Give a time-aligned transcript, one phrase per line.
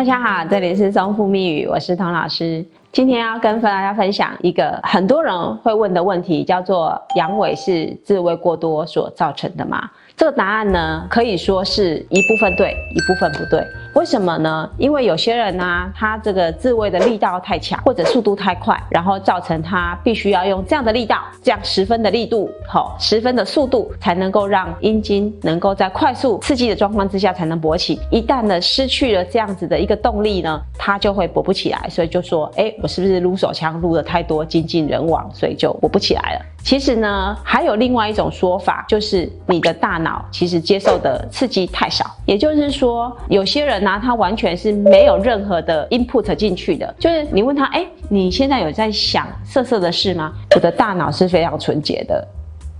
[0.00, 2.64] 大家好，这里是中富密语，我是童老师。
[2.90, 9.90] 今天要跟大家分享一个很多人会问的问题，叫做阳痿是自慰过多所造成的吗？
[10.16, 13.62] 这个答案呢，可以说是一部分对，一部分不对。
[13.94, 14.70] 为什么呢？
[14.78, 28.00] 因为有些人呢，他这个自慰的力道太强，或者速度太快，然后造成他必须要用这样的力道，这样十分的力度，好，十分的速度，才能够让阴茎能够在快速刺激的状况之下才能勃起。
[28.10, 31.88] 一旦呢失去了这样子的一个动力呢，它就会勃不起来。
[31.88, 36.40] 所以就说，哎，我是不是撸手枪撸的太多，精尽人亡，所以就勃不起来了？
[36.62, 42.04] 其实呢，还有另外一种说法，就是你的大脑其实接受的刺激太少。
[42.26, 46.94] 也就是说，有些人呢，他完全是没有任何的 input 进去的。
[46.98, 50.32] 就是你问他，哎，你现在有在想色色的事吗？
[50.54, 52.26] 我的大脑是非常纯洁的。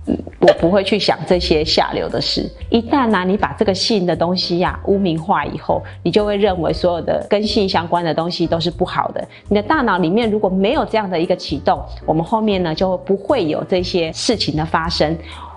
[0.07, 2.49] 嗯我不会去想这些下流的事。
[2.71, 9.23] 一旦呢，你把这个性的东西呀污名化以后，你就会认为所有的跟性相关的东西都是不好的。
[9.47, 15.15] 你的大脑里面如果没有这样的一个启动，我们后面呢就不会有这些事情的发生。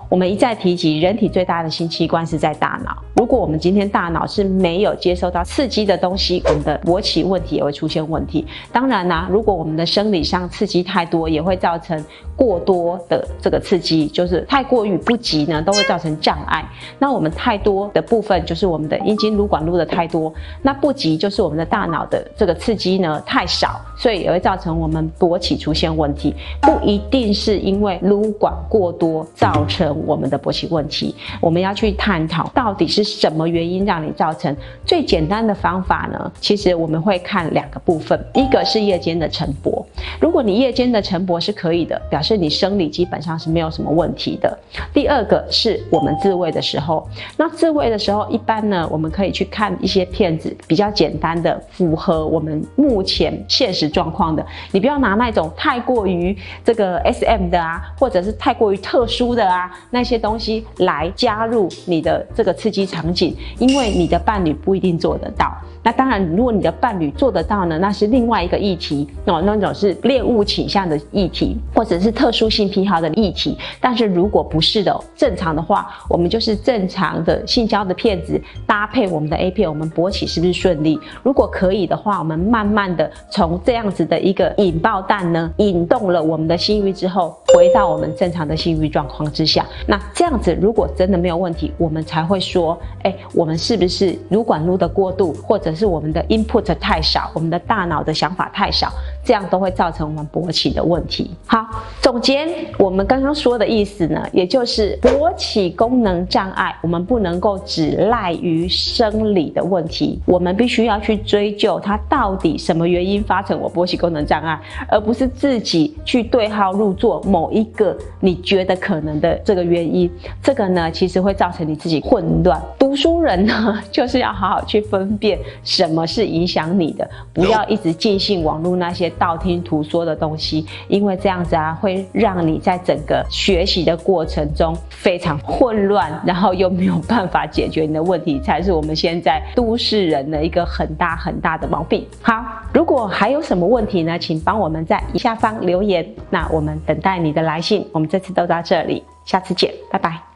[0.09, 2.95] 我们一再提及，人体最大的性器官是在大脑。
[3.15, 8.45] 如果我们今天大脑是没有接收到刺激的东西，我们的勃起问题也会出现问题。
[8.71, 12.03] 当然啦，如果我们的生理上刺激太多，也会造成
[12.35, 16.63] 过多的这个刺激，就是太过于不及呢，都会造成障碍。
[16.99, 20.31] 那我们太多的部分就是我们的阴茎撸管撸的太多，
[20.61, 26.35] 那不及就是我们的大脑的这个刺激呢太少，所以也会造成我们勃起出现问题。
[26.61, 33.05] 不一定是因为撸管过多造成我们的勃起问题，我们要去探讨到底是。
[33.05, 34.53] 什么原因让你造成？
[34.83, 36.31] 最简单的方法呢？
[36.41, 39.84] 其实我们会看两个部分，一个是夜间的晨勃。
[40.19, 44.57] 如果你夜间的晨勃是可以的，表示你生理基本上是没有什么问题的。
[44.93, 54.45] 第二个是我们自慰的时候，那自慰的时候一般呢，我们可以去看一些片子，比较简单的，符合我们目前现实状况的。
[54.71, 65.55] 你不要拿那种太过于这个 S M 的啊，或者是太过于特殊的啊那些东西来加入你的这个刺激场景，因为你的伴侣不一定做得到。
[65.83, 73.55] 那当然，如果你的伴侣做得到呢，那是另外一个议题哦，那种是是恋物倾向的议题，或者是特殊性癖好的议题。
[73.79, 80.99] 但是如果不是的，正常的话，我们就是正常的性交的片子搭配我们的 A 片，我们勃起是不是顺利？
[81.21, 89.65] 如果可以的话，我们慢慢的从这样子的一个引爆弹呢，引动了我们的性欲之后，回到我们正常的性欲状况之下。
[89.85, 98.91] 那这样子如果真的没有问题，我们才会说，哎，我们是不是撸管撸的过度，或者是我们的 input 太少，我们的大脑的想法太少，
[99.23, 101.29] 这样都会造成我们勃起的问题。
[101.45, 101.67] 好，
[102.01, 102.47] 总结
[102.79, 120.09] 我们刚刚说的意思呢，也就是勃起功能障碍，我们不能够只赖于生理的问题，我们必须要去追究它到底什么原因发成我勃起功能障碍，而不是自己去对号入座某一个你觉得可能的这个原因。
[120.41, 122.61] 这个呢，其实会造成你自己混乱。
[122.79, 125.37] 读书人呢，就是要好好去分辨。
[125.63, 127.09] 什么是影响你的？
[127.33, 142.07] 不要一直尽信网络那些道听图说的东西，因为这样子啊，会让你在整个学习的过程中非常混乱，然后又没有办法解决你的问题，才是我们现在都市人的一个很大很大的毛病。
[142.21, 146.07] 好，如果还有什么问题呢，请帮我们在下方留言。
[146.29, 147.85] 那我们等待你的来信。
[147.91, 150.34] 我们这次都到这里，下次见，拜拜。